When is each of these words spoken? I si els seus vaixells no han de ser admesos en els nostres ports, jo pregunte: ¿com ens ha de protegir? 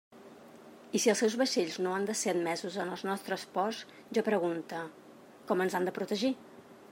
I 0.99 1.01
si 1.01 1.11
els 1.11 1.19
seus 1.23 1.35
vaixells 1.41 1.75
no 1.87 1.91
han 1.97 2.07
de 2.07 2.15
ser 2.21 2.31
admesos 2.33 2.79
en 2.85 2.95
els 2.95 3.05
nostres 3.09 3.45
ports, 3.59 3.83
jo 4.19 4.25
pregunte: 4.31 4.81
¿com 5.53 5.63
ens 5.67 5.77
ha 5.81 5.85
de 5.91 5.95
protegir? 6.01 6.35